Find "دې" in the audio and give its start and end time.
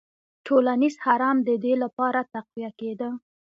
1.63-1.73